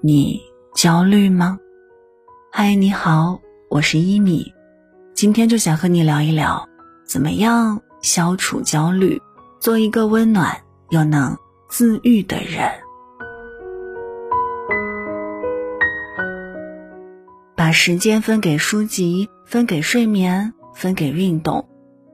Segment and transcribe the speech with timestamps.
[0.00, 0.40] 你
[0.76, 1.58] 焦虑吗？
[2.52, 4.54] 嗨，你好，我是一米，
[5.12, 6.68] 今天就想和你聊一聊，
[7.04, 9.20] 怎么样消除焦虑，
[9.58, 10.56] 做一个温暖
[10.90, 11.36] 又能
[11.68, 12.70] 自愈的人。
[17.56, 21.68] 把时间分给书籍，分给睡眠，分给运动，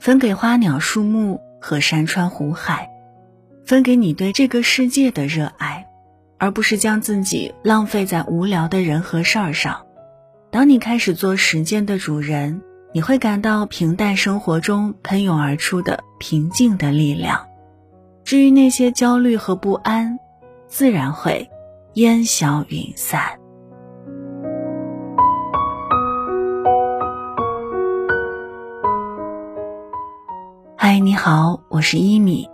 [0.00, 2.88] 分给花鸟树木和山川湖海，
[3.66, 5.86] 分给你对这个世界的热爱。
[6.38, 9.86] 而不是将自己浪费在无聊的人和事儿上。
[10.50, 17.46] 当你开始做时间的主人，你会感到平淡生活中喷涌而出的平静的力量。
[18.24, 20.18] 至于那些焦虑和不安，
[20.66, 21.50] 自然会
[21.94, 23.22] 烟消云散。
[30.76, 32.48] 嗨，你好，我是一米。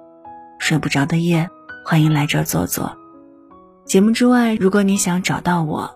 [0.58, 1.48] 睡不着的夜，
[1.84, 3.01] 欢迎来这坐坐。
[3.92, 5.86] 节目之外，如果你想找到我，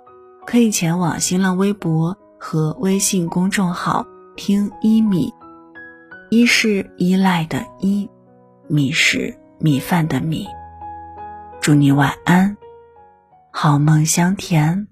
[0.47, 4.05] 可以前往新浪微博和微信公众号
[4.37, 5.33] 听一米。
[6.29, 8.07] 一是依赖的依，
[8.69, 10.47] 米是米饭的米。
[11.59, 12.55] 祝你晚安，
[13.51, 14.87] 好梦香甜。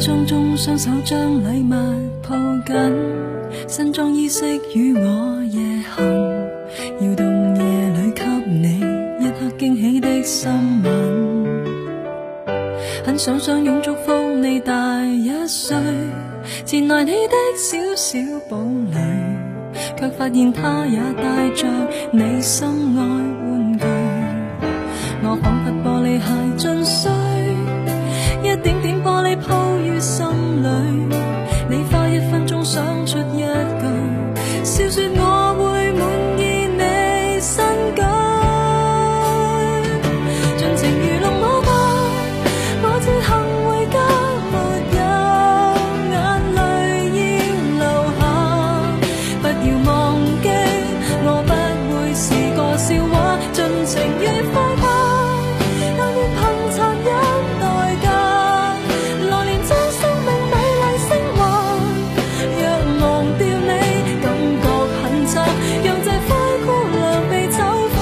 [0.00, 1.74] 车中双手将礼物
[2.22, 2.76] 抱紧，
[3.66, 6.04] 新装衣饰与我夜行，
[7.00, 8.78] 摇动夜里给你
[9.18, 10.52] 一刻惊喜的心
[10.84, 10.92] 吻。
[13.04, 15.76] 很想相拥祝福你大一岁，
[16.64, 18.56] 前来你的小小堡
[18.92, 19.00] 垒，
[19.96, 21.66] 却发现他也带着
[22.12, 23.02] 你心爱
[53.52, 54.22] 尽情愉
[54.52, 54.84] 快乐，
[55.98, 57.06] 但要凭残忍
[57.60, 57.62] 代
[58.02, 58.06] 价。
[59.28, 61.38] 来年将生命美丽升华。
[62.56, 62.62] 若
[63.00, 63.02] 忘
[63.38, 63.70] 掉你，
[64.22, 64.26] 感
[64.62, 64.64] 觉
[65.02, 65.32] 很差。
[65.84, 66.28] 让这灰
[66.64, 66.98] 姑娘
[67.30, 67.56] 被丑
[67.94, 67.96] 化。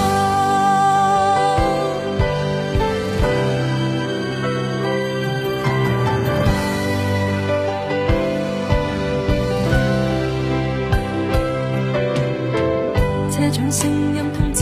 [13.30, 13.80] 车长声
[14.14, 14.60] 音通知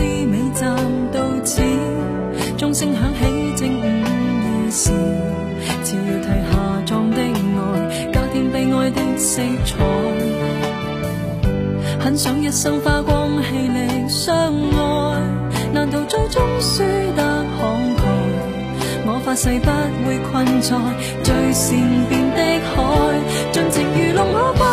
[2.75, 4.91] 声响起正午夜时，
[5.85, 9.77] 悄要褪下妆的爱，加添悲哀的色彩。
[12.01, 14.35] 很想一生花光气力相
[14.73, 15.23] 爱，
[15.73, 16.83] 难道最终输
[17.15, 18.03] 得慷慨？
[19.07, 19.71] 我发誓不
[20.05, 20.77] 会困在
[21.23, 22.41] 最善变的
[22.75, 22.75] 海，
[23.53, 24.65] 尽情愚弄我吧，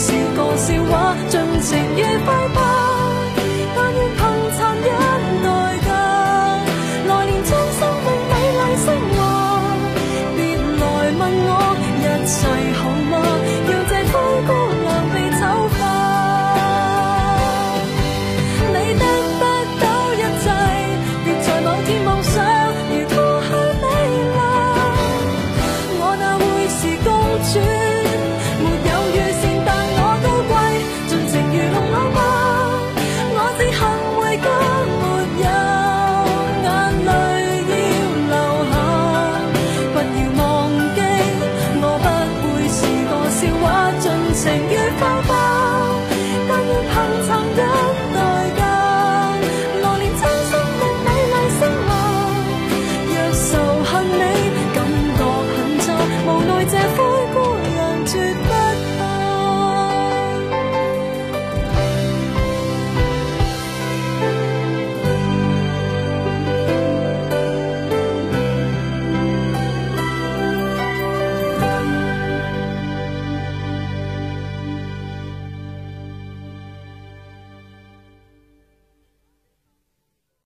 [0.00, 2.67] 是个笑话尽情愉快吧